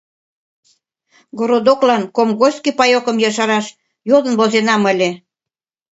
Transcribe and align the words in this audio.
Городоклан 1.37 2.03
комгольский 2.15 2.77
паёкым 2.79 3.17
ешараш 3.29 3.65
йодын 4.09 4.33
возенам 4.39 4.83
ыле. 4.91 5.09